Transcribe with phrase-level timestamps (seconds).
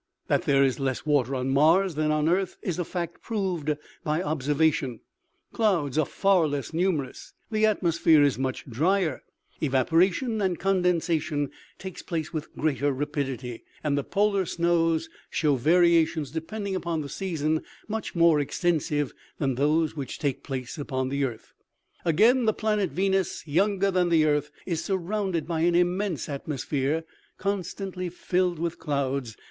[0.29, 3.77] That there is less water on Mars than on the earth is a fact proved
[4.03, 5.01] by observation;
[5.53, 9.21] clouds are far less numerous, the atmosphere is much dryer,
[9.61, 11.51] evaporation and condensation OMEGA.
[11.51, 17.07] 95 take place with greater rapidity, and the polar snows show variations, depending upon the
[17.07, 21.53] season, much more ex tensive than those which take place upon the earth.
[22.03, 27.03] Again, the planet Venus, younger than the earth, is surrounded by an immense atmosphere,
[27.37, 29.37] constantly filled with clouds.